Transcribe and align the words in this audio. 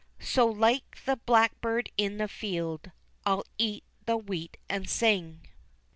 So 0.19 0.47
like 0.47 1.05
the 1.05 1.15
black 1.17 1.61
bird 1.61 1.91
in 1.95 2.17
the 2.17 2.27
field, 2.27 2.89
I'll 3.23 3.45
eat 3.59 3.83
the 4.07 4.17
wheat 4.17 4.57
and 4.67 4.89
sing. 4.89 5.41